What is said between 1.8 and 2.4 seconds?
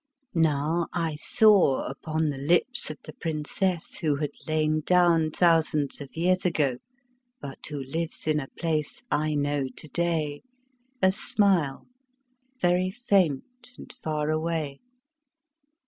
upon the